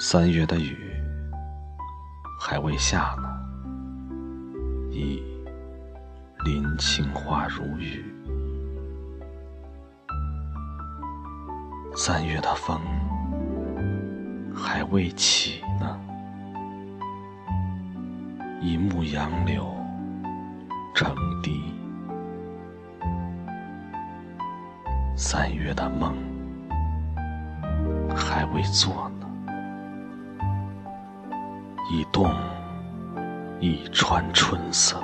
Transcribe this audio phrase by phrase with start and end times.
[0.00, 0.76] 三月的雨
[2.38, 3.28] 还未下呢，
[4.92, 5.20] 已
[6.44, 8.04] 林青花如雨。
[11.96, 12.80] 三月的风
[14.54, 15.98] 还未起呢，
[18.60, 19.66] 已牧杨柳
[20.94, 21.74] 成堤。
[25.16, 26.14] 三月的梦
[28.16, 29.10] 还未做，
[31.90, 32.30] 已动
[33.60, 35.02] 一川春色。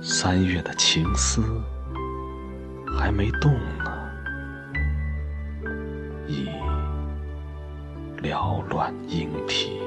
[0.00, 1.42] 三月的情思
[2.98, 3.92] 还没动呢，
[6.26, 6.48] 已
[8.22, 9.78] 缭乱莺啼。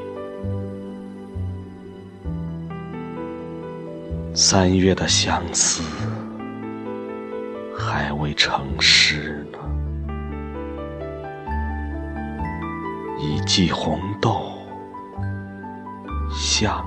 [4.34, 5.84] 三月的相思。
[7.84, 9.46] 还未成诗
[13.54, 14.50] 系红豆
[16.34, 16.82] 镶